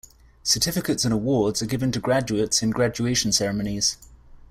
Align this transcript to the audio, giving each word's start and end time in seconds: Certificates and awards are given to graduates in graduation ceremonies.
Certificates 0.41 1.05
and 1.05 1.13
awards 1.13 1.61
are 1.61 1.67
given 1.67 1.91
to 1.91 1.99
graduates 1.99 2.63
in 2.63 2.71
graduation 2.71 3.31
ceremonies. 3.31 3.97